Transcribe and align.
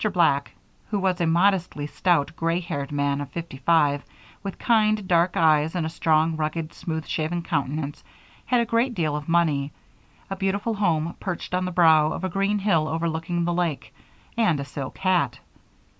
Black, 0.13 0.53
who 0.89 0.97
was 0.99 1.21
a 1.21 1.27
moderately 1.27 1.85
stout, 1.85 2.31
gray 2.35 2.59
haired 2.59 2.91
man 2.91 3.21
of 3.21 3.29
fifty 3.29 3.57
five, 3.57 4.01
with 4.41 4.57
kind, 4.57 5.07
dark 5.07 5.37
eyes 5.37 5.75
and 5.75 5.85
a 5.85 5.89
strong, 5.89 6.35
rugged, 6.37 6.73
smooth 6.73 7.05
shaven 7.05 7.43
countenance, 7.43 8.03
had 8.47 8.61
a 8.61 8.65
great 8.65 8.95
deal 8.95 9.15
of 9.15 9.29
money, 9.29 9.71
a 10.27 10.35
beautiful 10.35 10.73
home 10.73 11.15
perched 11.19 11.53
on 11.53 11.65
the 11.65 11.71
brow 11.71 12.11
of 12.13 12.23
a 12.23 12.29
green 12.29 12.57
hill 12.57 12.87
overlooking 12.87 13.45
the 13.45 13.53
lake, 13.53 13.93
and 14.35 14.59
a 14.59 14.65
silk 14.65 14.97
hat. 14.97 15.37